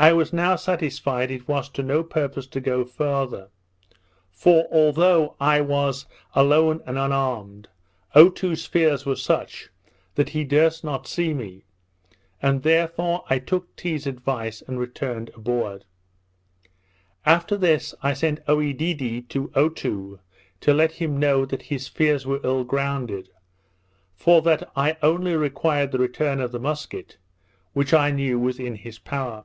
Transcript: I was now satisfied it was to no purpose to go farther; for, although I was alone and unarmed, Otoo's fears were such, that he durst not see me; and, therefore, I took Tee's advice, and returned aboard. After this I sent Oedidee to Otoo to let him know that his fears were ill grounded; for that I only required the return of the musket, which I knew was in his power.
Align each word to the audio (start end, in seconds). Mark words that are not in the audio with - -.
I 0.00 0.12
was 0.12 0.32
now 0.32 0.54
satisfied 0.54 1.28
it 1.32 1.48
was 1.48 1.68
to 1.70 1.82
no 1.82 2.04
purpose 2.04 2.46
to 2.46 2.60
go 2.60 2.84
farther; 2.84 3.48
for, 4.30 4.68
although 4.70 5.34
I 5.40 5.60
was 5.60 6.06
alone 6.36 6.80
and 6.86 6.96
unarmed, 6.96 7.66
Otoo's 8.14 8.64
fears 8.64 9.04
were 9.04 9.16
such, 9.16 9.70
that 10.14 10.28
he 10.28 10.44
durst 10.44 10.84
not 10.84 11.08
see 11.08 11.34
me; 11.34 11.64
and, 12.40 12.62
therefore, 12.62 13.24
I 13.28 13.40
took 13.40 13.74
Tee's 13.74 14.06
advice, 14.06 14.62
and 14.62 14.78
returned 14.78 15.32
aboard. 15.34 15.84
After 17.26 17.56
this 17.56 17.92
I 18.00 18.12
sent 18.14 18.38
Oedidee 18.46 19.22
to 19.30 19.50
Otoo 19.56 20.20
to 20.60 20.72
let 20.72 20.92
him 20.92 21.18
know 21.18 21.44
that 21.44 21.62
his 21.62 21.88
fears 21.88 22.24
were 22.24 22.38
ill 22.44 22.62
grounded; 22.62 23.30
for 24.14 24.42
that 24.42 24.70
I 24.76 24.96
only 25.02 25.34
required 25.34 25.90
the 25.90 25.98
return 25.98 26.40
of 26.40 26.52
the 26.52 26.60
musket, 26.60 27.16
which 27.72 27.92
I 27.92 28.12
knew 28.12 28.38
was 28.38 28.60
in 28.60 28.76
his 28.76 29.00
power. 29.00 29.44